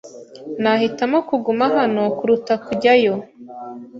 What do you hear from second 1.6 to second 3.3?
hano kuruta kujyayo.